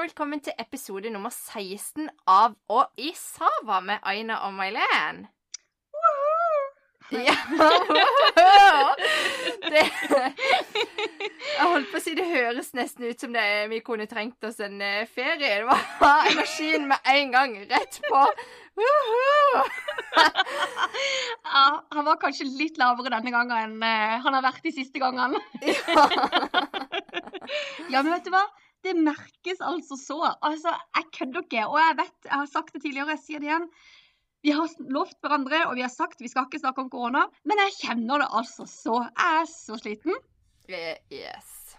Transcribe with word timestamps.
og 0.00 0.06
velkommen 0.06 0.40
til 0.40 0.54
episode 0.56 1.10
nummer 1.12 1.28
16 1.28 2.06
av 2.24 2.54
Og 2.72 2.88
i 2.96 3.10
Sava 3.12 3.82
med 3.84 4.00
Aina 4.08 4.38
og 4.46 4.54
Mailen. 4.56 5.26
Ja, 7.12 7.34
det, 9.72 9.82
Jeg 11.58 11.66
holdt 11.66 11.90
på 11.90 11.98
å 11.98 12.00
si 12.00 12.14
det 12.16 12.24
høres 12.30 12.72
nesten 12.78 13.10
ut 13.10 13.20
som 13.20 13.34
det 13.36 13.44
vi 13.74 13.82
kunne 13.84 14.06
trengt 14.08 14.40
oss 14.48 14.62
en 14.64 14.80
eh, 14.80 15.04
ferie. 15.10 15.60
Det 15.60 15.68
var 15.68 16.30
energien 16.30 16.88
med 16.88 17.12
en 17.12 17.36
gang 17.36 17.58
rett 17.74 18.00
på. 18.06 18.22
Ja, 21.44 21.66
han 21.92 22.08
var 22.08 22.16
kanskje 22.24 22.48
litt 22.48 22.80
lavere 22.80 23.12
denne 23.18 23.36
gangen 23.36 23.56
enn 23.58 23.76
eh, 23.84 24.16
han 24.24 24.32
har 24.38 24.48
vært 24.48 24.64
de 24.64 24.72
siste 24.80 24.96
gangene. 25.02 25.36
Ja, 27.90 28.00
men 28.00 28.14
vet 28.14 28.24
du 28.24 28.32
hva? 28.32 28.46
Det 28.82 28.94
merkes 28.96 29.60
altså 29.60 29.96
så. 30.00 30.18
Altså, 30.42 30.72
jeg 30.96 31.04
kødder 31.18 31.42
ikke. 31.44 31.64
Og 31.68 31.78
jeg 31.82 31.96
vet, 31.98 32.14
jeg 32.24 32.32
har 32.38 32.46
sagt 32.46 32.72
det 32.74 32.82
tidligere, 32.82 33.16
jeg 33.16 33.22
sier 33.26 33.42
det 33.42 33.50
igjen. 33.50 33.66
Vi 34.42 34.54
har 34.56 34.70
lovt 34.88 35.18
hverandre, 35.20 35.66
og 35.68 35.74
vi 35.76 35.82
har 35.84 35.92
sagt 35.92 36.22
vi 36.24 36.28
skal 36.32 36.46
ikke 36.48 36.62
snakke 36.62 36.80
om 36.80 36.88
korona, 36.88 37.26
men 37.44 37.60
jeg 37.66 37.74
kjenner 37.82 38.22
det 38.22 38.28
altså 38.40 38.64
så. 38.70 39.02
Jeg 39.10 39.42
er 39.42 39.50
så 39.52 39.76
sliten. 39.82 40.16
Yes. 40.70 41.76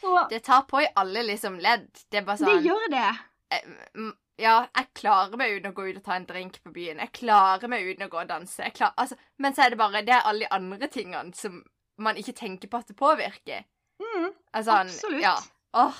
Så 0.00 0.26
Det 0.28 0.42
tar 0.44 0.62
på 0.68 0.82
i 0.82 0.88
alle 0.96 1.22
liksom 1.22 1.56
ledd. 1.62 1.88
Det 2.10 2.20
er 2.20 2.26
bare 2.26 2.42
det 2.42 2.48
sånn 2.50 2.64
gjør 2.66 2.88
det. 2.92 3.08
eh, 3.56 4.12
Ja, 4.36 4.66
jeg 4.76 4.90
klarer 4.98 5.38
meg 5.40 5.54
uten 5.56 5.70
å 5.70 5.74
gå 5.78 5.86
ut 5.88 5.96
og 5.96 6.04
ta 6.04 6.16
en 6.18 6.26
drink 6.28 6.58
på 6.62 6.72
byen. 6.74 6.98
Jeg 7.00 7.12
klarer 7.16 7.70
meg 7.72 7.86
uten 7.88 8.04
å 8.04 8.10
gå 8.12 8.18
og 8.20 8.28
danse. 8.28 8.58
Jeg 8.66 8.74
klar, 8.76 8.92
altså, 9.00 9.16
men 9.40 9.54
så 9.56 9.64
er 9.64 9.70
det 9.72 9.78
bare 9.80 10.02
Det 10.04 10.12
er 10.12 10.26
alle 10.28 10.44
de 10.44 10.50
andre 10.52 10.88
tingene 10.92 11.32
som 11.34 11.62
man 11.96 12.16
ikke 12.20 12.34
tenker 12.36 12.68
på 12.68 12.76
at 12.82 12.90
det 12.92 12.96
påvirker. 13.00 13.64
Mm, 14.02 14.32
Altså, 14.52 14.72
Absolutt. 14.82 15.22
Ja. 15.22 15.36
Åh, 15.74 15.98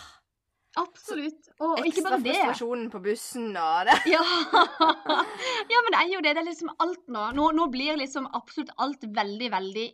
absolutt. 0.78 1.48
Og 1.60 1.82
ikke 1.86 2.02
bare 2.04 2.20
det. 2.20 2.30
Ekstra 2.32 2.52
frustrasjonen 2.52 2.90
på 2.92 3.00
bussen 3.04 3.56
og 3.56 3.86
det. 3.88 3.98
Ja. 4.14 4.22
ja, 4.22 5.82
men 5.82 5.92
det 5.92 6.00
er 6.00 6.10
jo 6.14 6.20
det. 6.22 6.34
Det 6.36 6.42
er 6.42 6.48
liksom 6.50 6.70
alt 6.78 7.06
nå. 7.08 7.30
Nå, 7.36 7.50
nå 7.56 7.66
blir 7.72 7.96
liksom 8.00 8.28
absolutt 8.36 8.70
alt 8.78 9.04
veldig, 9.04 9.50
veldig 9.52 9.86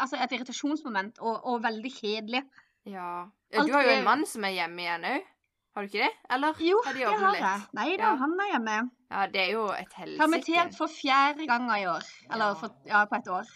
altså 0.00 0.16
et 0.16 0.32
irritasjonsmoment 0.32 1.18
og, 1.20 1.42
og 1.44 1.62
veldig 1.64 1.90
kjedelig. 1.92 2.42
Ja. 2.88 3.26
Alt 3.52 3.68
Du 3.68 3.74
har 3.76 3.84
jo 3.84 3.92
en 3.98 4.04
mann 4.06 4.24
som 4.26 4.44
er 4.48 4.54
hjemme 4.56 4.80
igjen 4.84 5.04
òg. 5.10 5.28
Har 5.72 5.84
du 5.84 5.88
ikke 5.88 6.04
det? 6.04 6.12
Eller 6.34 6.58
Jo, 6.60 6.80
har 6.84 6.92
de 6.96 7.00
det 7.00 7.18
har 7.20 7.36
jeg. 7.36 7.60
Nei 7.78 7.90
da, 7.96 8.02
Ja. 8.02 8.14
han 8.20 8.32
er 8.44 8.48
hjemme. 8.52 8.78
Ja, 9.12 9.26
det 9.32 9.40
er 9.40 9.50
jo 9.54 9.66
et 9.72 9.92
helsike. 9.96 10.18
Permittert 10.20 10.74
for 10.76 10.92
fjerde 10.92 11.46
gang 11.48 11.68
i 11.72 11.86
år. 11.88 12.04
Eller 12.30 12.46
Ja. 12.52 12.54
for, 12.60 12.74
ja, 12.86 13.04
på 13.08 13.16
et 13.16 13.28
år. 13.32 13.52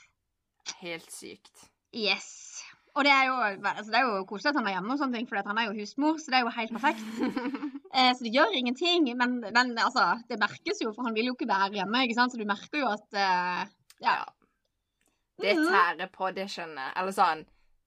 Helt 0.80 1.12
sykt. 1.12 1.66
Yes. 1.92 2.55
Og 2.96 3.04
det 3.04 3.10
er 3.12 3.26
jo, 3.28 3.34
altså 3.68 3.90
det 3.92 3.98
er 4.00 4.06
jo 4.08 4.22
koselig 4.24 4.50
at 4.54 4.56
han 4.56 4.66
er 4.70 4.74
hjemme, 4.78 4.94
og 4.94 5.00
sånne 5.02 5.18
ting, 5.18 5.26
for 5.28 5.36
han 5.44 5.58
er 5.60 5.66
jo 5.68 5.74
husmor, 5.82 6.16
så 6.22 6.32
det 6.32 6.38
er 6.38 6.46
jo 6.46 6.54
helt 6.56 6.72
perfekt. 6.78 7.04
Eh, 7.96 8.10
så 8.12 8.26
det 8.26 8.32
gjør 8.34 8.50
ingenting. 8.52 9.06
Men, 9.16 9.38
men 9.40 9.70
altså, 9.80 10.02
det 10.28 10.36
merkes 10.42 10.82
jo, 10.82 10.90
for 10.92 11.06
han 11.06 11.14
vil 11.16 11.30
jo 11.30 11.32
ikke 11.36 11.46
være 11.48 11.70
hjemme. 11.78 12.02
ikke 12.04 12.16
sant? 12.18 12.34
Så 12.34 12.36
du 12.36 12.44
merker 12.44 12.82
jo 12.82 12.90
at 12.92 13.16
eh, 13.16 13.62
Ja. 14.04 14.16
Ja. 14.18 14.24
Det 15.40 15.54
Mhm. 15.56 15.68
tærer 15.72 16.10
på, 16.12 16.28
det 16.36 16.44
skjønner 16.52 16.82
jeg. 16.90 16.92
Eller 17.00 17.14
sånn 17.16 17.44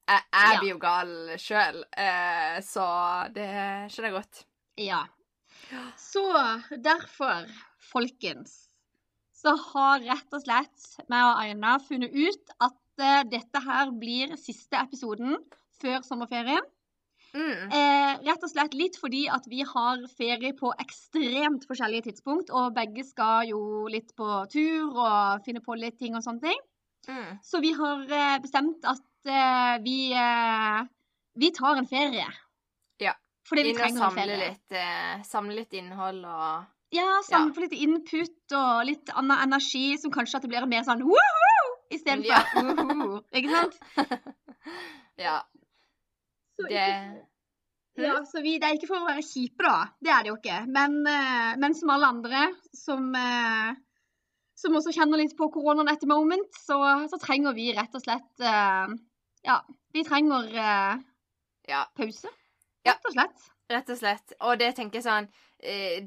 Jeg, 0.09 0.23
jeg 0.33 0.57
blir 0.63 0.71
jo 0.71 0.79
gal 0.81 1.11
sjøl, 1.37 1.83
eh, 1.93 2.57
så 2.65 2.87
det 3.35 3.45
skjønner 3.93 4.09
jeg 4.09 4.15
godt. 4.17 4.41
Ja. 4.81 5.03
Så 6.01 6.23
derfor, 6.81 7.45
folkens, 7.91 8.55
så 9.37 9.53
har 9.69 10.01
rett 10.09 10.33
og 10.33 10.41
slett 10.41 10.89
meg 11.09 11.27
og 11.27 11.43
Aina 11.43 11.77
funnet 11.85 12.17
ut 12.17 12.55
at 12.65 12.73
eh, 12.99 13.23
dette 13.29 13.61
her 13.65 13.91
blir 13.99 14.35
siste 14.39 14.77
episoden 14.79 15.37
før 15.81 16.03
sommerferien. 16.07 16.65
Mm. 17.29 17.69
Eh, 17.69 18.13
rett 18.25 18.41
og 18.43 18.49
slett 18.49 18.73
litt 18.73 18.95
fordi 18.97 19.27
at 19.29 19.45
vi 19.51 19.61
har 19.61 20.01
ferie 20.17 20.49
på 20.57 20.71
ekstremt 20.81 21.67
forskjellige 21.69 22.07
tidspunkt, 22.09 22.49
og 22.49 22.73
begge 22.73 23.03
skal 23.05 23.45
jo 23.51 23.59
litt 23.91 24.15
på 24.17 24.29
tur 24.49 24.95
og 24.95 25.43
finne 25.45 25.61
på 25.61 25.77
litt 25.77 25.99
ting 26.01 26.17
og 26.17 26.25
sånne 26.25 26.41
ting. 26.47 26.63
Mm. 27.09 27.37
Så 27.45 27.61
vi 27.61 27.73
har 27.77 28.01
eh, 28.09 28.39
bestemt 28.41 28.85
at 28.89 29.29
eh, 29.29 29.75
vi, 29.85 29.97
eh, 30.17 30.81
vi 31.39 31.51
tar 31.55 31.77
en 31.79 31.89
ferie. 31.89 32.25
Ja. 33.01 33.13
Fordi 33.47 33.67
vi 33.67 33.75
Inn 33.75 33.77
og 33.77 33.83
trenger 33.83 34.01
en 34.01 34.03
samle 34.09 34.25
ferie. 34.25 34.41
litt, 34.49 34.75
eh, 34.81 35.23
samle 35.29 35.61
litt 35.61 35.77
innhold 35.79 36.25
og 36.25 36.67
Ja, 36.97 37.19
samle 37.29 37.53
ja. 37.53 37.67
litt 37.67 37.77
input 37.77 38.57
og 38.57 38.85
litt 38.89 39.13
annen 39.13 39.37
energi 39.45 39.93
som 40.01 40.09
kanskje 40.13 40.39
at 40.41 40.47
det 40.47 40.49
blir 40.49 40.65
mer 40.69 40.81
sånn 40.87 41.05
woohoo 41.05 41.48
istedenfor 41.89 42.29
Ja. 42.29 42.43
uhu. 42.63 43.19
Ikke 43.33 43.49
sant? 43.55 43.79
Ja. 45.19 45.41
Så 46.59 46.67
Det 46.69 46.85
ja, 47.99 48.13
så 48.23 48.39
vi, 48.39 48.53
det 48.61 48.67
er 48.69 48.77
ikke 48.77 48.87
for 48.87 49.01
å 49.01 49.07
være 49.09 49.23
kjipe, 49.27 49.59
da. 49.65 49.89
Det 49.99 50.11
er 50.13 50.23
det 50.23 50.29
jo 50.31 50.37
ikke. 50.37 50.59
Men, 50.71 50.93
eh, 51.09 51.57
men 51.59 51.73
som 51.75 51.89
alle 51.91 52.07
andre 52.13 52.45
som, 52.77 53.09
eh, 53.19 53.73
som 54.55 54.77
også 54.79 54.93
kjenner 54.95 55.19
litt 55.19 55.35
på 55.35 55.49
koronaen 55.51 55.91
etter 55.91 56.07
moment, 56.07 56.47
så, 56.55 56.77
så 57.11 57.19
trenger 57.19 57.57
vi 57.57 57.73
rett 57.75 57.95
og 57.99 58.05
slett 58.05 58.45
eh, 58.45 58.95
Ja, 59.49 59.57
vi 59.95 60.05
trenger 60.07 60.47
Ja. 61.67 61.83
pause. 61.99 62.31
Rett 62.87 63.03
og 63.09 63.17
slett. 63.17 63.49
Rett 63.69 63.91
og 63.91 63.99
slett. 63.99 64.33
Og 64.39 64.55
det 64.63 64.71
tenker 64.79 65.01
jeg 65.01 65.09
sånn 65.09 65.27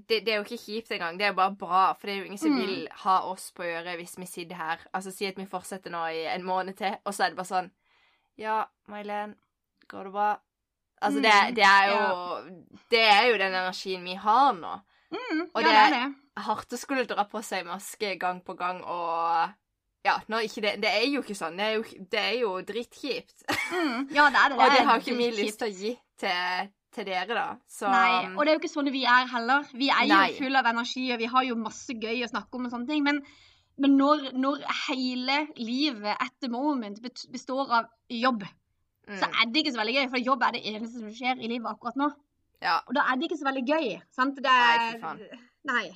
det, 0.08 0.20
det 0.24 0.28
er 0.32 0.36
jo 0.40 0.44
ikke 0.46 0.58
kjipt 0.64 0.92
engang. 0.92 1.18
Det 1.18 1.24
er 1.26 1.32
jo 1.32 1.36
bare 1.40 1.54
bra. 1.60 1.92
For 1.92 2.06
det 2.06 2.14
er 2.14 2.18
jo 2.20 2.24
ingen 2.30 2.38
som 2.38 2.50
Mm. 2.54 2.60
vil 2.66 2.88
ha 3.04 3.18
oss 3.28 3.50
på 3.52 3.62
øret 3.62 3.96
hvis 3.98 4.18
vi 4.18 4.26
sitter 4.26 4.56
her. 4.56 4.78
Altså 4.94 5.10
Si 5.12 5.26
at 5.26 5.36
vi 5.36 5.44
fortsetter 5.46 5.90
nå 5.90 6.06
i 6.06 6.24
en 6.34 6.42
måned 6.44 6.74
til, 6.76 6.96
og 7.04 7.12
så 7.14 7.24
er 7.24 7.28
det 7.28 7.36
bare 7.36 7.46
sånn 7.46 7.70
Ja, 8.38 8.64
May-Len, 8.88 9.34
går 9.88 10.04
det 10.04 10.12
bra? 10.12 10.36
Altså, 11.02 11.20
det, 11.20 11.32
Mm, 11.48 11.54
det 11.54 11.64
er 11.64 11.86
jo 11.90 12.60
Det 12.90 13.00
er 13.00 13.26
jo 13.26 13.38
den 13.38 13.52
energien 13.54 14.04
vi 14.04 14.14
har 14.14 14.52
nå. 14.52 14.80
Mm, 15.12 15.50
Og 15.54 15.62
ja, 15.62 15.68
det- 15.68 15.76
er 15.76 15.90
det. 16.08 16.14
Hardt 16.36 16.72
å 16.72 16.76
skulle 16.78 17.04
dra 17.04 17.24
på 17.24 17.42
seg 17.44 17.66
maske 17.66 18.18
gang 18.18 18.40
på 18.40 18.54
gang 18.56 18.82
og 18.84 19.50
Ja, 20.04 20.18
det 20.28 20.80
Det 20.80 20.84
er 20.90 21.06
jo 21.12 21.20
ikke 21.22 21.34
sånn. 21.36 21.56
Det 21.56 21.64
er 21.64 21.74
jo, 21.74 21.82
det 22.10 22.20
er 22.20 22.38
jo 22.40 22.62
drittkjipt. 22.62 23.42
Mm, 23.70 24.08
ja, 24.14 24.30
det 24.30 24.36
er 24.38 24.48
det. 24.48 24.58
Og 24.58 24.70
det 24.72 24.86
har 24.86 24.98
ikke 24.98 25.16
vi 25.16 25.30
lyst 25.30 25.58
til 25.58 25.68
å 25.68 25.78
gi 25.78 25.98
til, 26.18 26.68
til 26.92 27.06
dere, 27.08 27.36
da. 27.36 27.46
Så 27.70 27.90
Nei, 27.90 28.32
og 28.34 28.42
det 28.42 28.52
er 28.52 28.56
jo 28.56 28.62
ikke 28.62 28.72
sånn 28.72 28.90
vi 28.94 29.04
er 29.08 29.28
heller. 29.30 29.68
Vi 29.76 29.88
er 29.92 30.08
Nei. 30.10 30.24
jo 30.32 30.42
fulle 30.42 30.60
av 30.60 30.68
energi, 30.72 31.06
og 31.14 31.22
vi 31.22 31.30
har 31.32 31.46
jo 31.48 31.58
masse 31.60 31.96
gøy 31.96 32.24
å 32.26 32.30
snakke 32.30 32.58
om 32.58 32.68
og 32.68 32.74
sånne 32.74 32.90
ting. 32.90 33.04
Men, 33.06 33.22
men 33.82 33.96
når, 34.00 34.28
når 34.36 34.66
hele 34.86 35.38
livet 35.60 36.12
at 36.12 36.34
the 36.44 36.50
moment 36.52 37.00
består 37.02 37.72
av 37.80 37.88
jobb, 38.12 38.44
mm, 39.08 39.16
så 39.16 39.30
er 39.30 39.48
det 39.48 39.64
ikke 39.64 39.74
så 39.74 39.82
veldig 39.82 39.96
gøy. 39.98 40.06
For 40.12 40.28
jobb 40.30 40.46
er 40.46 40.58
det 40.58 40.64
eneste 40.74 41.00
som 41.00 41.16
skjer 41.16 41.40
i 41.40 41.50
livet 41.50 41.70
akkurat 41.72 41.98
nå. 42.00 42.12
Ja. 42.62 42.78
Og 42.86 42.94
da 42.96 43.08
er 43.08 43.18
det 43.18 43.30
ikke 43.30 43.40
så 43.40 43.48
veldig 43.48 43.66
gøy. 43.66 43.92
Sant? 44.14 44.38
Det 44.38 44.52
Nei, 44.52 44.72
for 44.76 44.92
fy 44.92 45.02
faen. 45.02 45.46
Nei. 45.72 45.86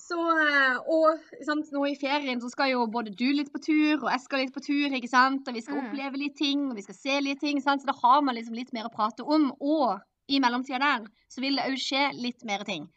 Så, 0.00 0.16
eh, 0.16 0.78
og 0.90 1.20
sant, 1.44 1.68
nå 1.74 1.82
i 1.90 1.96
ferien 2.00 2.40
så 2.42 2.48
skal 2.50 2.70
jo 2.72 2.86
både 2.90 3.12
du 3.14 3.26
litt 3.36 3.50
på 3.52 3.60
tur, 3.62 3.98
og 4.00 4.08
jeg 4.10 4.22
skal 4.24 4.40
litt 4.42 4.54
på 4.54 4.62
tur, 4.64 4.94
ikke 4.96 5.10
sant? 5.10 5.46
Og 5.46 5.54
vi 5.54 5.60
skal 5.62 5.76
Mm. 5.76 5.90
oppleve 5.90 6.16
litt 6.22 6.36
ting, 6.38 6.62
og 6.70 6.76
vi 6.78 6.82
skal 6.86 6.96
se 6.96 7.18
litt 7.20 7.40
ting, 7.40 7.60
sant? 7.60 7.82
Så 7.82 7.86
da 7.86 7.92
har 8.00 8.22
man 8.22 8.34
liksom 8.34 8.54
litt 8.56 8.72
mer 8.72 8.88
å 8.88 8.94
prate 8.94 9.20
om. 9.22 9.50
Og 9.60 10.00
i 10.28 10.40
mellomtida 10.40 10.78
der 10.80 11.06
så 11.28 11.40
vil 11.44 11.56
det 11.56 11.66
òg 11.68 11.76
skje 11.78 12.14
litt 12.16 12.42
mer 12.44 12.64
ting. 12.64 12.88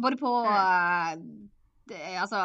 Både 0.00 0.16
på 0.20 0.30
eh, 0.46 1.16
det, 1.88 2.00
altså, 2.20 2.40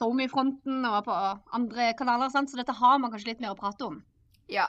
SoMe-fronten 0.00 0.84
og 0.88 1.04
på 1.04 1.16
andre 1.52 1.92
kanaler, 1.98 2.30
sant? 2.30 2.50
så 2.50 2.56
dette 2.56 2.72
har 2.74 2.98
man 2.98 3.10
kanskje 3.12 3.32
litt 3.34 3.40
mer 3.40 3.54
å 3.54 3.58
prate 3.58 3.82
om. 3.86 4.02
Ja. 4.48 4.66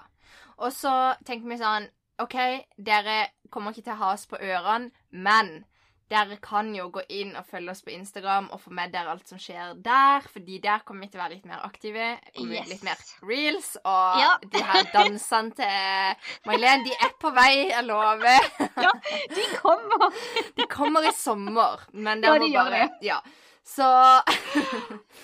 Og 0.59 0.71
så 0.71 1.15
tenker 1.25 1.47
vi 1.49 1.57
sånn 1.57 1.87
OK, 2.21 2.35
dere 2.77 3.29
kommer 3.49 3.71
ikke 3.73 3.83
til 3.87 3.93
å 3.95 4.01
ha 4.03 4.11
oss 4.13 4.27
på 4.29 4.37
ørene, 4.37 4.91
men 5.11 5.63
dere 6.11 6.37
kan 6.43 6.73
jo 6.75 6.89
gå 6.93 7.01
inn 7.09 7.35
og 7.39 7.45
følge 7.47 7.71
oss 7.71 7.81
på 7.81 7.89
Instagram 7.93 8.49
og 8.53 8.59
få 8.61 8.71
med 8.75 8.91
dere 8.93 9.09
alt 9.13 9.27
som 9.27 9.39
skjer 9.41 9.73
der, 9.81 10.21
fordi 10.33 10.59
der 10.61 10.79
kommer 10.85 11.05
vi 11.07 11.11
til 11.13 11.19
å 11.19 11.23
være 11.23 11.35
litt 11.37 11.45
mer 11.49 11.61
aktive. 11.65 12.07
Kommer 12.35 12.55
Yes. 12.59 12.67
litt 12.69 12.83
mer 12.83 12.97
reels, 13.23 13.77
og 13.83 14.19
Ja. 14.19 14.37
de 14.43 14.61
her 14.63 14.83
dansene 14.93 15.55
til 15.55 16.43
May-Len, 16.45 16.83
de 16.85 16.91
er 16.91 17.13
på 17.19 17.31
vei, 17.33 17.69
jeg 17.69 17.85
lover. 17.85 18.49
Ja, 18.77 18.91
de 19.35 19.45
kommer! 19.61 20.13
De 20.55 20.67
kommer 20.67 21.07
i 21.07 21.11
sommer, 21.13 21.79
men 21.93 22.21
det 22.21 22.27
Ja, 22.27 22.35
må 22.37 22.45
de 22.45 22.51
gjør 22.53 22.69
bare 22.69 22.89
Ja. 23.01 23.21
Så 23.65 23.85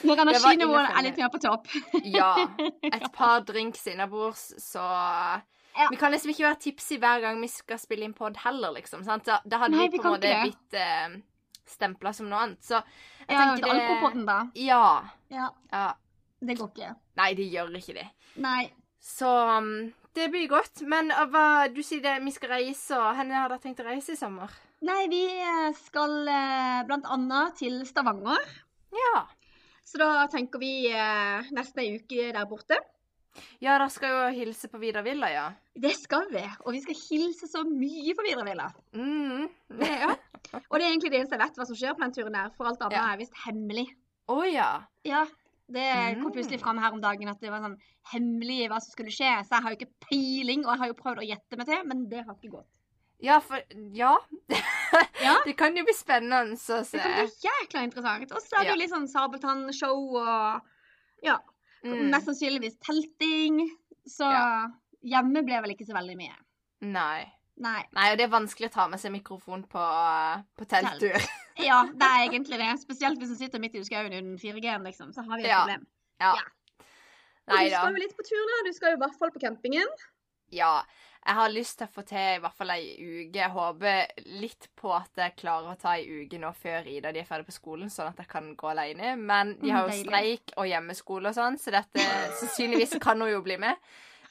Når 0.08 0.22
energinivået 0.24 0.90
er 0.98 1.02
litt 1.04 1.18
mer 1.20 1.30
på 1.34 1.42
topp. 1.44 1.68
Ja. 2.06 2.48
Et 2.84 3.12
par 3.14 3.42
drinks 3.42 3.86
innabords, 3.92 4.54
så 4.64 4.80
Ja. 5.78 5.88
Vi 5.92 6.00
kan 6.02 6.12
liksom 6.12 6.34
ikke 6.34 6.48
være 6.48 6.60
tipsy 6.64 6.98
hver 7.00 7.22
gang 7.24 7.40
vi 7.42 7.50
skal 7.52 7.80
spille 7.80 8.08
inn 8.08 8.16
pod 8.18 8.38
heller, 8.44 8.74
liksom. 8.76 9.04
Sant? 9.08 9.28
Så 9.28 9.38
da 9.46 9.62
hadde 9.62 9.78
Nei, 9.78 9.88
vi 9.92 10.02
på 10.02 10.10
en 10.10 10.16
måte 10.18 10.34
blitt 10.44 10.78
eh, 10.80 11.20
stempla 11.70 12.14
som 12.16 12.28
noe 12.32 12.42
annet. 12.48 12.64
Så 12.66 12.80
jeg 12.80 13.38
Ja, 13.38 13.46
tenker 13.46 13.68
det 13.68 13.76
Alkopoden, 13.78 14.26
da. 14.28 14.40
Ja. 14.60 14.84
Ja, 15.30 15.52
ja. 15.72 15.86
det 16.42 16.58
går 16.60 16.74
ikke. 16.74 16.94
Nei, 17.22 17.32
det 17.38 17.48
gjør 17.54 17.76
ikke 17.80 17.98
det. 18.02 18.08
Nei. 18.42 18.64
Så 19.00 19.30
um, 19.30 19.94
det 20.18 20.32
blir 20.34 20.50
godt. 20.52 20.82
Men 20.90 21.14
uh, 21.14 21.24
hva 21.32 21.46
Du 21.72 21.80
sier 21.86 22.02
det, 22.04 22.18
vi 22.26 22.34
skal 22.36 22.58
reise, 22.58 22.98
og 22.98 23.14
hvor 23.14 23.36
har 23.36 23.54
dere 23.54 23.62
tenkt 23.64 23.84
å 23.84 23.88
reise 23.88 24.18
i 24.18 24.20
sommer? 24.20 24.52
Nei, 24.86 25.10
vi 25.12 25.26
eh, 25.28 25.74
skal 25.76 26.14
eh, 26.32 26.84
blant 26.88 27.08
annet 27.12 27.58
til 27.60 27.82
Stavanger. 27.88 28.40
Ja. 28.96 29.26
Så 29.84 30.00
da 30.00 30.24
tenker 30.32 30.62
vi 30.62 30.88
eh, 30.94 31.50
nesten 31.56 31.84
ei 31.84 31.98
uke 31.98 32.30
der 32.32 32.48
borte. 32.48 32.78
Ja, 33.62 33.76
dere 33.78 33.90
skal 33.94 34.10
jo 34.14 34.22
hilse 34.40 34.68
på 34.72 34.80
Vidar 34.82 35.04
Villa, 35.06 35.30
ja. 35.32 35.46
Det 35.80 35.92
skal 35.96 36.26
vi. 36.32 36.42
Og 36.66 36.74
vi 36.76 36.82
skal 36.84 36.96
hilse 36.98 37.48
så 37.48 37.62
mye 37.68 38.16
på 38.18 38.26
Vidar 38.26 38.48
Villa. 38.48 38.70
Mm. 38.96 39.46
Ja. 39.80 40.16
Og 40.72 40.80
det 40.80 40.86
er 40.86 40.90
egentlig 40.90 41.12
det 41.14 41.20
eneste 41.22 41.38
jeg 41.38 41.44
vet 41.46 41.60
hva 41.62 41.68
som 41.70 41.78
skjer 41.78 41.94
på 41.96 42.04
den 42.04 42.16
turen 42.16 42.36
der. 42.36 42.50
For 42.58 42.66
alt 42.72 42.82
annet 42.82 42.98
Ja. 42.98 43.06
er 43.14 43.22
visst 43.22 43.38
hemmelig. 43.46 43.86
Å 44.30 44.40
ja. 44.50 44.72
Ja. 45.08 45.26
Det 45.70 45.86
kom 46.18 46.32
Mm. 46.32 46.34
plutselig 46.34 46.60
fram 46.64 46.80
her 46.82 46.92
om 46.96 47.02
dagen 47.02 47.30
at 47.30 47.40
det 47.40 47.52
var 47.54 47.62
sånn 47.62 47.78
hemmelig 48.12 48.70
hva 48.72 48.80
som 48.82 48.90
skulle 48.96 49.14
skje. 49.14 49.30
Så 49.46 49.54
jeg 49.54 49.62
har 49.62 49.70
jo 49.76 49.78
ikke 49.78 49.94
peiling, 50.10 50.66
og 50.66 50.72
jeg 50.74 50.80
har 50.82 50.88
jo 50.88 50.98
prøvd 50.98 51.22
å 51.22 51.28
gjette 51.30 51.58
meg 51.60 51.68
til, 51.70 51.84
men 51.86 52.08
det 52.10 52.24
har 52.26 52.34
ikke 52.36 52.52
gått. 52.58 52.72
Ja, 53.22 53.40
for 53.40 53.62
Ja. 53.94 54.16
Ja. 55.22 55.36
Det 55.46 55.54
kan 55.60 55.76
jo 55.78 55.84
bli 55.86 55.94
spennende 55.94 56.56
å 56.56 56.58
se. 56.58 56.80
Det 56.98 57.02
kan 57.04 57.14
bli 57.20 57.30
jækla 57.46 57.84
interessant. 57.86 58.32
Og 58.34 58.42
så 58.42 58.58
er 58.58 58.64
det 58.66 58.72
jo 58.74 58.80
litt 58.80 58.90
sånn 58.90 59.06
Sabeltann-show 59.12 60.16
og 60.18 60.62
ja, 61.22 61.36
Mm. 61.84 62.10
mest 62.12 62.26
sannsynligvis 62.28 62.78
telting. 62.84 63.60
Så 64.08 64.26
Ja. 64.28 64.68
hjemme 65.04 65.44
ble 65.46 65.62
vel 65.62 65.72
ikke 65.76 65.86
så 65.88 65.94
veldig 65.96 66.18
mye. 66.18 66.36
Nei. 66.82 67.32
Nei. 67.60 67.84
Nei, 67.94 68.12
og 68.12 68.18
det 68.18 68.24
er 68.26 68.32
vanskelig 68.32 68.70
å 68.70 68.72
ta 68.72 68.88
med 68.88 69.00
seg 69.00 69.12
mikrofon 69.12 69.66
på, 69.68 69.80
uh, 69.80 70.42
på 70.58 70.66
telttur. 70.68 71.16
Ja, 71.60 71.84
det 71.92 72.08
er 72.08 72.22
egentlig 72.30 72.56
det. 72.58 72.70
Spesielt 72.80 73.20
hvis 73.20 73.32
en 73.34 73.36
sitter 73.36 73.60
midt 73.60 73.74
i 73.76 73.82
skauen 73.84 74.14
uten 74.16 74.38
4G-en, 74.40 74.84
liksom. 74.88 75.10
Så 75.12 75.26
har 75.28 75.36
vi 75.38 75.44
et 75.44 75.50
Ja. 75.50 75.58
problem. 75.66 75.82
Ja. 76.22 76.34
Ja. 76.36 76.46
Og 77.50 77.60
du 77.60 77.70
skal 77.76 77.92
jo 77.96 78.00
litt 78.00 78.16
på 78.16 78.24
tur, 78.24 78.46
da. 78.48 78.60
Du 78.70 78.72
skal 78.78 78.92
jo 78.92 78.96
i 78.96 79.02
hvert 79.02 79.18
fall 79.20 79.32
på 79.36 79.42
campingen. 79.44 79.88
Ja. 80.52 80.84
Jeg 81.26 81.36
har 81.36 81.50
lyst 81.52 81.78
til 81.78 81.86
å 81.86 81.92
få 81.94 82.02
til 82.08 82.18
i 82.18 82.40
hvert 82.42 82.56
fall 82.58 82.72
ei 82.74 82.94
uke. 82.96 83.36
Jeg 83.38 83.52
håper 83.52 84.08
litt 84.40 84.70
på 84.80 84.94
at 84.96 85.20
jeg 85.20 85.36
klarer 85.38 85.74
å 85.74 85.78
ta 85.78 85.98
ei 85.98 86.06
uke 86.24 86.40
nå 86.40 86.50
før 86.56 86.88
Ida 86.88 87.12
de 87.14 87.20
er 87.20 87.28
ferdig 87.28 87.46
på 87.50 87.56
skolen, 87.58 87.90
sånn 87.92 88.08
at 88.14 88.18
jeg 88.24 88.30
kan 88.32 88.48
gå 88.58 88.70
alene. 88.72 89.12
Men 89.20 89.52
de 89.60 89.68
Mm, 89.70 89.76
har 89.76 89.90
jo 89.92 89.98
streik 90.06 90.54
og 90.58 90.66
hjemmeskole 90.72 91.30
og 91.30 91.36
sånn, 91.36 91.60
så 91.60 91.72
dette 91.76 92.00
sannsynligvis 92.40 92.98
kan 93.04 93.20
hun 93.22 93.30
jo 93.34 93.42
bli 93.46 93.58
med. 93.62 93.76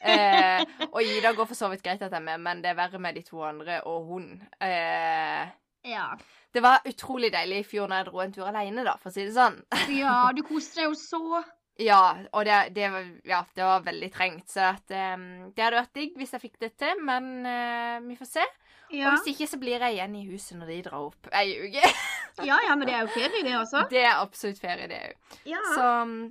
Eh, 0.00 0.64
og 0.92 1.02
Ida 1.02 1.32
går 1.34 1.46
for 1.50 1.54
så 1.58 1.68
vidt 1.70 1.82
greit 1.82 2.02
at 2.02 2.10
jeg 2.10 2.18
er 2.20 2.24
med, 2.24 2.40
men 2.40 2.62
det 2.62 2.70
er 2.72 2.80
verre 2.80 2.98
med 3.02 3.14
de 3.18 3.22
to 3.26 3.42
andre 3.42 3.80
og 3.86 4.06
hun. 4.08 4.28
Eh, 4.60 5.46
Ja. 5.84 6.16
det 6.52 6.62
var 6.62 6.80
utrolig 6.86 7.30
deilig 7.32 7.58
i 7.60 7.68
fjor 7.68 7.88
når 7.88 7.96
jeg 8.02 8.06
dro 8.10 8.20
en 8.20 8.32
tur 8.32 8.46
alene, 8.48 8.84
da, 8.84 8.96
for 8.96 9.10
å 9.10 9.12
si 9.14 9.24
det 9.24 9.34
sånn. 9.34 9.60
ja, 9.94 10.32
du 10.34 10.42
koste 10.42 10.80
deg 10.80 10.88
jo 10.88 10.94
så. 10.94 11.44
Ja, 11.78 12.16
og 12.34 12.44
det, 12.48 12.56
det, 12.74 12.88
var, 12.90 13.04
ja, 13.28 13.42
det 13.54 13.62
var 13.64 13.84
veldig 13.86 14.08
trengt. 14.14 14.48
Så 14.50 14.64
at, 14.72 14.90
um, 15.14 15.52
det 15.54 15.62
hadde 15.62 15.78
vært 15.78 15.94
digg 15.94 16.16
hvis 16.18 16.32
jeg 16.34 16.42
fikk 16.42 16.56
det 16.64 16.72
til, 16.80 17.04
men 17.06 17.28
uh, 17.46 17.98
vi 18.08 18.16
får 18.18 18.30
se. 18.32 18.46
Ja. 18.90 19.10
Og 19.10 19.18
hvis 19.18 19.34
ikke, 19.34 19.46
så 19.46 19.58
blir 19.60 19.78
jeg 19.84 19.94
igjen 19.98 20.16
i 20.16 20.24
huset 20.30 20.56
når 20.58 20.72
de 20.72 20.78
drar 20.88 21.04
opp 21.10 21.28
ei 21.36 21.52
uke. 21.60 21.84
ja, 22.48 22.56
ja, 22.66 22.74
men 22.74 22.88
det 22.88 22.96
er 22.96 23.04
jo 23.04 23.12
ferie, 23.14 23.42
det 23.44 23.54
også. 23.60 23.84
Det 23.92 24.00
er 24.02 24.14
absolutt 24.16 24.58
ferie, 24.62 24.88
det 24.90 25.00
òg. 25.10 25.36
Ja. 25.52 25.60
Så 25.74 25.86
mm, 26.08 26.22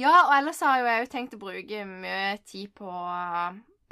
Ja, 0.00 0.12
og 0.28 0.32
ellers 0.38 0.60
har 0.64 0.78
jo 0.80 0.86
jeg 0.88 1.02
jo 1.04 1.10
tenkt 1.12 1.34
å 1.36 1.40
bruke 1.42 1.82
mye 1.90 2.38
tid 2.48 2.70
på, 2.78 2.92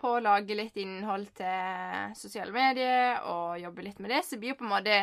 på 0.00 0.14
å 0.16 0.22
lage 0.24 0.56
litt 0.56 0.78
innhold 0.80 1.28
til 1.36 2.14
sosiale 2.19 2.54
medier 2.54 3.20
og 3.28 3.58
jobbe 3.60 3.84
litt 3.90 4.00
med 4.00 4.14
det. 4.14 4.22
Så 4.24 4.36
det 4.36 4.40
blir 4.46 4.54
jo 4.54 4.60
på 4.62 4.66
en 4.69 4.72
måte 4.72 5.02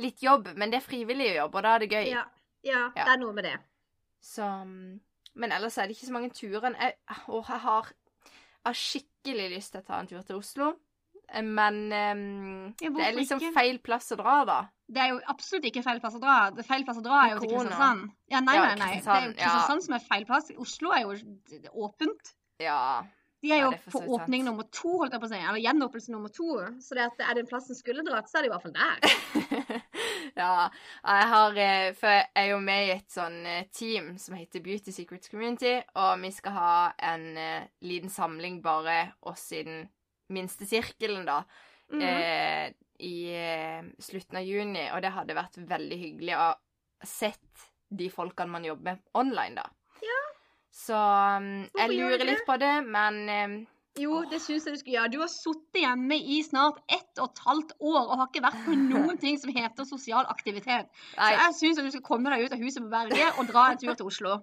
litt 0.00 0.24
jobb, 0.24 0.50
men 0.58 0.72
det 0.72 0.80
er 0.80 0.88
frivillig 0.88 1.30
jobb, 1.36 1.54
og 1.54 1.62
da 1.68 1.76
er 1.76 1.84
det 1.84 1.92
gøy. 1.92 2.10
ja. 2.16 2.24
Ja, 2.64 2.86
Ja. 2.96 3.04
det 3.04 3.10
er 3.12 3.18
noe 3.20 3.36
med 3.36 3.44
det. 3.44 3.58
Så 4.24 4.46
Men 5.34 5.52
ellers 5.52 5.76
er 5.78 5.88
det 5.88 5.96
ikke 5.96 6.08
så 6.08 6.16
mange 6.16 6.32
turer. 6.32 6.72
Jeg, 6.78 6.96
og 7.26 7.44
jeg 7.48 7.60
har, 7.64 7.92
jeg 8.24 8.68
har 8.70 8.78
skikkelig 8.78 9.48
lyst 9.56 9.74
til 9.74 9.82
å 9.82 9.86
ta 9.88 10.00
en 10.00 10.10
tur 10.10 10.22
til 10.22 10.38
Oslo. 10.40 10.74
Men 11.34 11.80
um, 11.90 12.74
Ja, 12.80 12.90
det 12.94 13.04
er 13.08 13.16
liksom 13.16 13.40
ikke? 13.40 13.54
feil 13.56 13.80
plass 13.82 14.12
å 14.14 14.18
dra, 14.20 14.36
da. 14.46 14.58
Det 14.86 15.00
er 15.00 15.14
jo 15.14 15.20
absolutt 15.32 15.66
ikke 15.70 15.82
feil 15.82 16.00
plass 16.02 16.18
å 16.18 16.22
dra. 16.22 16.36
Det 16.54 16.66
feil 16.68 16.84
plass 16.86 17.00
å 17.00 17.04
dra 17.04 17.22
er 17.24 17.34
jo 17.34 17.42
til. 17.42 17.54
Kristiansand. 17.54 18.06
Ja, 18.30 18.40
nei, 18.44 18.56
nei, 18.60 18.74
nei. 18.78 18.90
Det 19.00 19.16
er 19.16 19.26
jo 19.26 19.32
Kristiansand, 19.32 19.80
ja. 19.80 19.84
Som 19.88 19.98
er 19.98 20.06
feil 20.06 20.26
plass. 20.28 20.50
Oslo 20.60 20.94
er 20.94 21.06
jo 21.06 21.14
åpent. 21.86 22.34
Ja. 22.62 22.80
De 23.44 23.50
er 23.52 23.64
jo 23.64 23.72
ja, 23.72 23.76
er 23.76 23.92
på 23.92 24.00
åpning 24.16 24.44
sant. 24.44 24.48
nummer 24.48 24.68
to, 24.72 24.90
holdt 25.00 25.16
jeg 25.16 25.20
på 25.20 25.28
å 25.28 25.32
si. 25.32 25.40
Eller 25.40 25.60
gjenåpnelse 25.60 26.12
nummer 26.14 26.32
to. 26.32 26.50
Så 26.84 26.96
det 26.96 27.08
at 27.08 27.24
er 27.24 27.36
det 27.36 27.44
en 27.44 27.50
plass 27.50 27.66
en 27.72 27.76
skulle 27.76 28.04
dratt, 28.06 28.30
så 28.30 28.40
er 28.40 28.46
det 28.46 28.48
i 28.48 28.54
hvert 28.54 28.64
fall 28.64 28.76
der. 28.76 29.82
ja. 30.42 30.68
Jeg 31.04 31.28
har 31.32 31.58
eh, 31.60 32.04
jeg 32.04 32.26
er 32.34 32.48
jo 32.50 32.60
med 32.62 32.86
i 32.86 32.94
et 32.96 33.10
sånn 33.12 33.40
eh, 33.46 33.66
team 33.74 34.14
som 34.20 34.36
heter 34.38 34.62
Beauty 34.64 34.94
Secrets 34.94 35.30
Community, 35.32 35.76
og 36.00 36.16
vi 36.22 36.32
skal 36.34 36.56
ha 36.58 36.72
en 37.12 37.28
eh, 37.38 37.68
liten 37.86 38.12
samling 38.12 38.60
bare 38.64 39.14
oss 39.30 39.46
i 39.54 39.62
den 39.66 39.84
minste 40.34 40.66
sirkelen, 40.66 41.26
da. 41.28 41.42
Mhm. 41.92 42.02
eh, 42.02 42.72
i 43.04 43.34
slutten 44.00 44.38
av 44.38 44.44
juni, 44.46 44.84
og 44.94 45.00
det 45.02 45.10
hadde 45.12 45.34
vært 45.34 45.56
veldig 45.58 45.96
hyggelig 45.98 46.36
å 46.38 46.44
sett 47.04 47.64
de 47.90 48.06
folkene 48.08 48.54
man 48.54 48.64
jobber 48.64 48.94
med 48.94 49.02
online, 49.18 49.58
da. 49.58 49.66
Ja. 50.00 50.20
Så 50.70 50.94
um, 50.94 51.48
jeg 51.74 51.90
lurer 51.98 52.22
litt 52.24 52.46
på 52.46 52.54
det, 52.62 52.70
men 52.86 53.66
Jo, 53.94 54.24
det 54.26 54.40
syns 54.42 54.64
jeg 54.66 54.74
du 54.74 54.80
skulle 54.80 54.96
gjøre. 54.96 55.10
Du 55.12 55.20
har 55.22 55.28
sittet 55.30 55.84
hjemme 55.84 56.16
i 56.18 56.40
snart 56.42 56.80
ett 56.90 57.20
og 57.22 57.28
et 57.30 57.42
halvt 57.44 57.76
år 57.78 58.00
og 58.00 58.16
har 58.18 58.26
ikke 58.26 58.42
vært 58.42 58.64
på 58.66 58.74
noen 58.78 59.20
ting 59.22 59.38
som 59.38 59.52
heter 59.54 59.86
sosial 59.86 60.26
aktivitet. 60.32 60.90
Så 61.14 61.28
jeg 61.36 61.54
syns 61.60 61.78
du 61.78 61.92
skal 61.94 62.02
komme 62.08 62.32
deg 62.32 62.48
ut 62.48 62.56
av 62.56 62.64
huset 62.64 62.82
på 62.82 62.90
Berge 62.90 63.28
og 63.38 63.46
dra 63.52 63.68
en 63.70 63.78
tur 63.78 63.94
til 63.94 64.10
Oslo. 64.10 64.40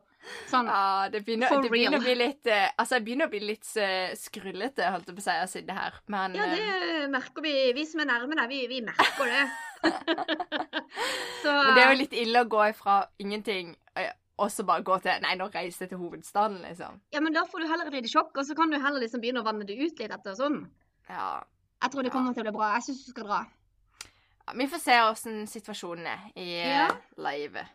Sånn. 0.51 0.67
ja, 0.69 1.09
det 1.09 1.23
begynner, 1.25 1.49
det 1.63 1.71
begynner 1.73 1.97
å 1.97 2.03
bli 2.03 2.13
litt 2.13 2.45
eh, 2.45 2.67
Altså, 2.77 2.99
jeg 2.99 3.05
begynner 3.07 3.25
å 3.25 3.31
bli 3.31 3.39
litt 3.41 3.65
eh, 3.81 4.11
skrullete, 4.13 4.85
holdt 4.93 5.09
jeg 5.09 5.17
på 5.17 5.23
å 5.23 5.25
si, 5.25 5.33
å 5.33 5.49
sitte 5.49 5.73
her, 5.73 5.97
men 6.13 6.37
Ja, 6.37 6.45
eh, 6.45 6.83
det 7.01 7.07
merker 7.09 7.41
vi. 7.41 7.55
Vi 7.73 7.85
som 7.89 8.03
er 8.03 8.11
nærme 8.11 8.37
deg, 8.37 8.51
vi, 8.53 8.59
vi 8.69 8.83
merker 8.85 9.31
det. 9.31 9.43
så 11.41 11.55
Men 11.57 11.73
det 11.73 11.81
er 11.81 11.89
jo 11.89 11.99
litt 12.03 12.13
ille 12.21 12.45
å 12.45 12.49
gå 12.53 12.61
ifra 12.69 12.99
ingenting 13.23 13.73
eh, 13.97 14.13
og 14.41 14.49
så 14.51 14.65
bare 14.65 14.83
gå 14.87 14.95
til 15.03 15.21
Nei, 15.23 15.35
nå 15.39 15.47
reiser 15.53 15.85
jeg 15.85 15.91
til 15.93 15.99
hovedstaden, 16.01 16.59
liksom. 16.65 16.99
Ja, 17.13 17.21
men 17.21 17.33
da 17.35 17.43
får 17.45 17.61
du 17.63 17.67
heller 17.69 17.87
et 17.91 17.93
lite 17.99 18.09
sjokk, 18.11 18.33
og 18.41 18.45
så 18.47 18.55
kan 18.57 18.71
du 18.73 18.79
heller 18.81 18.99
liksom 19.03 19.21
begynne 19.23 19.43
å 19.43 19.47
vanne 19.47 19.65
det 19.69 19.77
ut 19.79 19.99
litt 20.01 20.11
etter 20.17 20.33
sånn. 20.39 20.63
Ja. 21.09 21.43
Jeg 21.83 21.91
tror 21.93 22.03
det 22.03 22.11
Ja. 22.11 22.15
kommer 22.17 22.33
til 22.33 22.43
å 22.43 22.49
bli 22.49 22.57
bra. 22.57 22.73
Jeg 22.75 22.83
syns 22.89 23.05
du 23.05 23.11
skal 23.11 23.23
dra. 23.29 23.39
ja. 24.47 24.53
Vi 24.57 24.67
får 24.67 24.79
se 24.81 24.97
åssen 25.05 25.45
situasjonen 25.47 26.07
er 26.07 26.19
i 26.35 26.47
Ja. 26.57 26.87
eh, 26.87 26.97
livet. 27.17 27.67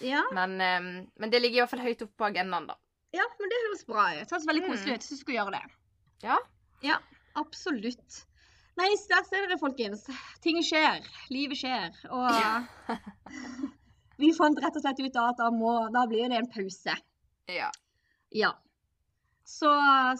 Ja, 0.00 0.22
Men, 0.32 0.50
um, 0.60 1.06
men 1.18 1.30
det 1.30 1.40
ligger 1.42 1.56
i 1.56 1.60
hvert 1.66 1.70
fall 1.70 1.84
høyt 1.86 2.02
oppe 2.02 2.16
på 2.18 2.26
agendaen, 2.32 2.66
da. 2.66 2.74
ja 3.14 3.22
men 3.38 3.48
det 3.48 3.58
høres 3.68 3.84
bra 3.86 4.08
ut. 4.10 4.28
Det 4.28 4.30
høres 4.32 4.46
veldig 4.46 4.62
Mm. 4.64 4.70
koselig 4.70 4.94
ut. 4.94 5.00
Jeg 5.00 5.00
syns 5.02 5.18
du 5.20 5.24
skal 5.24 5.34
gjøre 5.34 5.50
det. 5.52 5.70
Ja. 6.22 6.38
Ja, 6.82 6.98
absolutt. 7.36 8.24
Nei, 8.76 8.88
der 9.08 9.22
ser 9.22 9.46
dere, 9.46 9.56
folkens. 9.58 10.02
Ting 10.42 10.56
skjer. 10.62 11.04
Livet 11.30 11.56
skjer. 11.56 11.92
Og 12.10 12.66
vi 14.20 14.32
fant 14.36 14.58
rett 14.62 14.76
og 14.76 14.84
slett 14.84 15.00
ut 15.02 15.16
at 15.22 15.40
da, 15.40 15.48
må, 15.54 15.72
da 15.94 16.04
blir 16.10 16.28
det 16.30 16.38
en 16.42 16.50
pause. 16.50 16.94
Ja. 17.50 17.70
Ja. 18.34 18.52
Så 19.44 19.68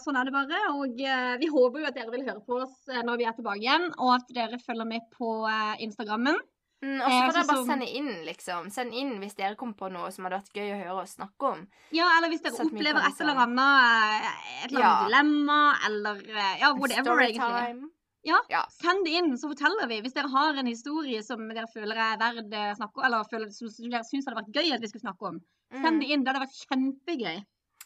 sånn 0.03 0.17
er 0.19 0.27
det 0.27 0.33
bare. 0.35 0.59
Og 0.77 0.99
eh, 1.01 1.31
vi 1.41 1.47
håper 1.49 1.81
jo 1.81 1.87
at 1.89 1.95
dere 1.97 2.11
vil 2.13 2.27
høre 2.27 2.43
på 2.45 2.59
oss 2.61 2.75
eh, 2.91 3.01
når 3.05 3.17
vi 3.21 3.25
er 3.25 3.37
tilbake 3.37 3.63
igjen, 3.63 3.87
og 3.97 4.11
at 4.19 4.27
dere 4.35 4.59
følger 4.61 4.85
med 4.89 5.07
på 5.15 5.31
eh, 5.49 5.81
Instagrammen. 5.87 6.37
Mm, 6.83 6.99
og 6.99 7.07
så 7.07 7.15
får 7.23 7.33
dere 7.33 7.47
bare 7.49 7.65
sende 7.65 7.87
inn, 7.97 8.11
liksom. 8.27 8.67
Send 8.69 8.93
inn 8.93 9.15
hvis 9.23 9.33
dere 9.39 9.57
kommer 9.57 9.77
på 9.79 9.89
noe 9.89 10.11
som 10.13 10.27
hadde 10.27 10.43
vært 10.43 10.59
gøy 10.59 10.73
å 10.75 10.79
høre 10.83 10.97
oss 11.07 11.15
snakke 11.17 11.49
om. 11.55 11.63
Ja, 11.95 12.11
eller 12.19 12.29
hvis 12.29 12.43
dere 12.45 12.67
opplever 12.67 13.07
et 13.07 13.23
eller 13.25 13.41
annet 13.47 14.27
et 14.27 14.69
eller 14.69 14.83
annet 14.83 14.85
Ja. 14.85 14.93
dilemma, 15.07 15.59
eller 15.87 16.21
ja, 16.61 16.73
whatever, 16.77 17.23
egentlig. 17.25 17.89
Ja, 18.25 18.39
Ja. 18.49 18.63
Send 18.81 19.05
det 19.05 19.13
inn, 19.13 19.33
så 19.37 19.47
forteller 19.51 19.87
vi. 19.87 20.01
Hvis 20.01 20.13
dere 20.13 20.29
har 20.33 20.57
en 20.57 20.65
historie 20.65 21.21
som 21.23 21.47
dere 21.47 21.67
føler 21.73 21.95
er 21.95 22.17
verd 22.17 22.49
å 22.51 22.75
snakke 22.75 22.97
om, 22.97 23.03
eller 23.05 23.23
føler, 23.31 23.51
som 23.53 23.89
dere 23.89 24.03
syns 24.03 24.25
hadde 24.25 24.39
vært 24.41 24.53
gøy 24.55 24.73
at 24.73 24.81
vi 24.81 24.87
skulle 24.87 25.05
snakke 25.05 25.27
om, 25.29 25.41
send 25.71 26.01
det 26.01 26.07
Mm. 26.07 26.11
inn. 26.11 26.23
Det 26.23 26.33
hadde 26.33 26.45
vært 26.47 26.65
kjempegøy. 26.69 27.45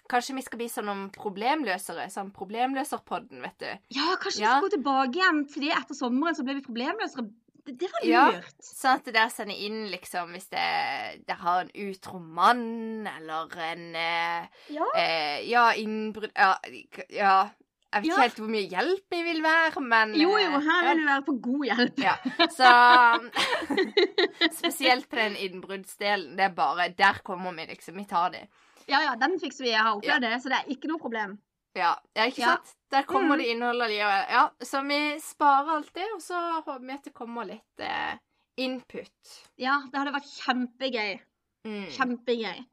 Kanskje 0.09 0.33
vi 0.35 0.41
skal 0.41 0.57
bli 0.57 0.67
sånn 0.67 0.89
om 0.89 1.09
problemløsere? 1.11 2.07
Sånn 2.09 2.31
Problemløserpodden, 2.33 3.41
vet 3.43 3.57
du. 3.59 3.65
Ja, 3.91 4.15
kanskje 4.15 4.39
Ja. 4.41 4.59
vi 4.59 4.69
skal 4.69 4.69
gå 4.69 4.83
tilbake 4.83 5.15
igjen 5.15 5.45
til 5.53 5.61
det 5.63 5.71
etter 5.77 5.93
sommeren, 5.95 6.33
så 6.35 6.43
ble 6.43 6.55
vi 6.55 6.61
problemløsere. 6.61 7.29
Det, 7.65 7.77
det 7.77 7.89
var 7.91 8.07
Ja. 8.07 8.41
Sånn 8.63 8.95
at 8.95 9.03
dere 9.05 9.29
sender 9.29 9.53
inn, 9.55 9.91
liksom, 9.91 10.31
hvis 10.33 10.49
dere 10.49 11.35
har 11.35 11.61
en 11.61 11.69
utro 11.75 12.19
mann, 12.19 13.05
eller 13.05 13.49
en 13.59 13.95
eh, 13.95 14.47
Ja. 14.69 14.85
eh, 14.95 15.41
Ja, 15.47 15.73
innbrudd 15.73 16.31
ja, 16.35 16.55
ja. 17.11 17.49
Jeg 17.89 18.03
vet 18.03 18.07
Ja. 18.07 18.13
ikke 18.13 18.21
helt 18.21 18.39
hvor 18.39 18.51
mye 18.53 18.69
hjelp 18.69 19.15
jeg 19.15 19.23
vil 19.25 19.39
være, 19.43 19.81
men 19.81 20.11
Jo, 20.13 20.29
jo, 20.37 20.49
eh, 20.59 20.65
her 20.67 20.87
vil 20.89 20.99
du 21.01 21.05
være 21.09 21.25
på 21.25 21.35
god 21.41 21.63
hjelp. 21.65 22.01
Ja, 22.03 22.15
så 22.53 22.69
Spesielt 24.61 25.09
på 25.09 25.17
den 25.17 25.35
innbruddsdelen. 25.35 26.35
Det 26.37 26.45
er 26.45 26.53
bare 26.53 26.89
Der 26.97 27.21
kommer 27.25 27.51
vi, 27.57 27.65
liksom. 27.65 27.97
Vi 27.97 28.05
tar 28.05 28.29
det. 28.29 28.47
Ja, 28.87 29.01
ja, 29.01 29.15
den 29.15 29.39
fikser 29.41 29.63
vi. 29.63 29.71
Jeg 29.71 29.81
har 29.81 30.01
Ja. 30.03 30.19
det, 30.19 30.41
så 30.41 30.49
det 30.49 30.59
er 30.59 30.69
ikke 30.69 30.87
noe 30.87 30.99
problem. 31.01 31.39
Ja, 31.75 31.95
ja 32.15 32.25
ikke 32.29 32.45
sant? 32.45 32.75
Der 32.91 33.03
kommer 33.03 33.35
mm. 33.35 33.41
det 33.41 33.47
innhold 33.47 33.81
allikevel. 33.81 34.25
Ja, 34.29 34.49
så 34.61 34.81
vi 34.87 35.19
sparer 35.21 35.75
alt 35.75 35.93
det, 35.93 36.07
og 36.15 36.21
så 36.21 36.39
håper 36.65 36.85
vi 36.85 36.93
at 36.93 37.03
det 37.03 37.13
kommer 37.13 37.45
litt 37.45 37.79
eh, 37.85 38.17
input. 38.57 39.33
Ja, 39.57 39.81
det 39.91 39.97
hadde 39.97 40.13
vært 40.13 40.29
kjempegøy. 40.45 41.19
Mm. 41.65 41.85
Kjempegøy. 41.97 42.63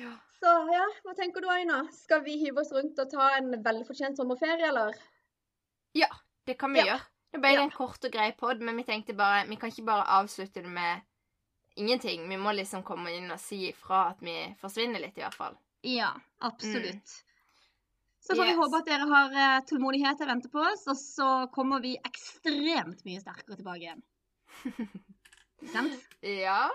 Ja. 0.00 0.12
Så 0.42 0.50
ja, 0.74 0.86
hva 1.04 1.12
tenker 1.14 1.44
du 1.44 1.46
Aina? 1.54 1.84
Skal 1.94 2.24
vi 2.26 2.32
hive 2.40 2.64
oss 2.64 2.72
rundt 2.74 2.98
og 2.98 3.10
ta 3.12 3.28
en 3.38 3.52
velfortjent 3.62 4.18
sommerferie, 4.18 4.66
eller? 4.72 4.96
ja, 5.94 6.08
det 6.48 6.56
kan 6.58 6.72
vi 6.74 6.80
Ja. 6.80 6.86
gjøre. 6.96 7.00
Det 7.32 7.40
ble 7.40 7.52
Ja. 7.54 7.62
en 7.62 7.70
kort 7.70 8.04
og 8.04 8.12
grei 8.12 8.32
pod, 8.36 8.60
men 8.60 8.76
vi 8.76 8.82
tenkte 8.84 9.14
bare 9.16 9.46
Vi 9.48 9.56
kan 9.56 9.70
ikke 9.70 9.84
bare 9.86 10.04
avslutte 10.18 10.62
det 10.62 10.68
med 10.68 11.00
ingenting. 11.76 12.26
Vi 12.28 12.36
må 12.36 12.52
liksom 12.54 12.82
komme 12.84 13.08
inn 13.16 13.30
og 13.30 13.38
si 13.40 13.70
ifra 13.70 14.10
at 14.10 14.20
vi 14.20 14.34
forsvinner 14.60 15.00
litt, 15.00 15.16
i 15.16 15.22
hvert 15.22 15.34
fall. 15.38 15.56
Ja, 15.82 16.10
absolutt. 16.40 17.14
Så 18.20 18.36
får 18.36 18.44
vi 18.50 18.58
håpe 18.58 18.76
at 18.78 18.86
dere 18.86 19.06
har 19.08 19.32
eh, 19.32 19.60
tålmodighet 19.66 20.18
til 20.18 20.26
å 20.26 20.32
vente 20.34 20.48
på 20.52 20.60
oss, 20.72 20.86
og 20.88 20.96
så 20.96 21.30
kommer 21.52 21.80
vi 21.80 21.96
ekstremt 22.04 23.04
mye 23.04 23.20
sterkere 23.22 23.56
tilbake 23.56 23.80
igjen. 23.86 24.02
Sant? 25.72 25.96
Ja. 26.22 26.68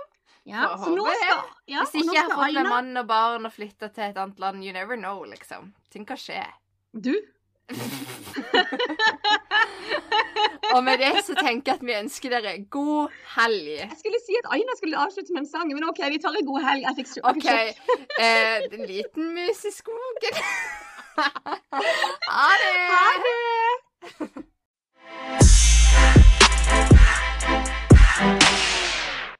Ja, 0.48 0.78
så 0.80 0.94
nå 0.96 1.04
skal 1.04 1.42
ja, 1.68 1.82
Hvis 1.84 1.96
ikke 2.00 2.14
jeg 2.16 2.24
har 2.24 2.32
fått 2.32 2.56
meg 2.56 2.70
mann 2.72 3.02
og 3.02 3.08
barn 3.10 3.48
og 3.50 3.52
flytta 3.52 3.90
til 3.92 4.06
et 4.06 4.20
annet 4.22 4.40
land, 4.40 4.64
you 4.64 4.72
never 4.76 4.96
know, 4.96 5.26
liksom. 5.28 5.74
Ting 5.92 6.08
kan 6.08 6.20
skje. 6.22 6.44
Du? 6.96 7.14
Og 10.76 10.84
med 10.84 11.00
det 11.00 11.24
så 11.26 11.36
tenker 11.38 11.72
jeg 11.72 11.80
at 11.80 11.86
vi 11.88 11.96
ønsker 11.96 12.34
dere 12.34 12.54
god 12.72 13.14
helg. 13.38 13.70
Jeg 13.80 14.00
skulle 14.00 14.20
si 14.24 14.36
at 14.40 14.50
Aina 14.56 14.76
skulle 14.80 15.00
avslutte 15.04 15.34
med 15.36 15.44
en 15.44 15.50
sang, 15.50 15.72
men 15.72 15.88
OK, 15.90 16.02
vi 16.12 16.20
tar 16.24 16.36
en 16.36 16.50
god 16.50 16.68
helg. 16.68 16.84
Jeg 16.88 17.00
fikk 17.00 17.14
sjokk. 17.14 17.30
OK. 17.32 17.48
Eh, 18.18 18.68
en 18.68 18.86
liten 18.90 19.32
mus 19.38 19.64
i 19.68 19.74
skogen. 19.76 20.44
ha 22.36 22.52
det. 22.64 22.76
Ha 22.92 23.08
det! 23.26 24.47